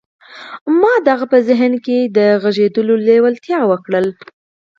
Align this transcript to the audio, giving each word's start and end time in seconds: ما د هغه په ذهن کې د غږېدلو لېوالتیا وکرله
ما 0.79 0.93
د 1.05 1.07
هغه 1.13 1.25
په 1.33 1.37
ذهن 1.47 1.73
کې 1.85 1.97
د 2.17 2.19
غږېدلو 2.41 2.95
لېوالتیا 3.05 3.59
وکرله 3.69 4.11